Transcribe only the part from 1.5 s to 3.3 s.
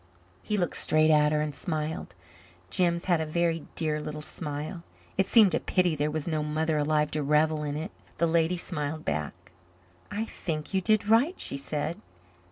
smiled. Jims had a